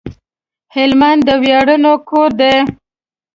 [0.75, 2.55] هلمند د وياړونو کور دی